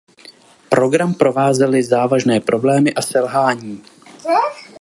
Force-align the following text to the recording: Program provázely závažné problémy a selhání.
Program 0.69 1.13
provázely 1.13 1.83
závažné 1.83 2.39
problémy 2.39 2.93
a 2.93 3.01
selhání. 3.01 3.83